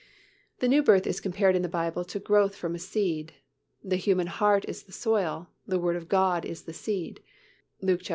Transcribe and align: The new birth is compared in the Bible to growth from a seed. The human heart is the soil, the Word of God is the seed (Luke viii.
The 0.61 0.67
new 0.67 0.81
birth 0.81 1.05
is 1.05 1.19
compared 1.21 1.55
in 1.55 1.61
the 1.61 1.69
Bible 1.69 2.03
to 2.05 2.17
growth 2.17 2.55
from 2.55 2.73
a 2.73 2.79
seed. 2.79 3.33
The 3.83 3.97
human 3.97 4.25
heart 4.25 4.65
is 4.67 4.81
the 4.81 4.91
soil, 4.91 5.49
the 5.67 5.77
Word 5.77 5.95
of 5.95 6.09
God 6.09 6.43
is 6.43 6.63
the 6.63 6.73
seed 6.73 7.21
(Luke 7.83 8.01
viii. 8.01 8.09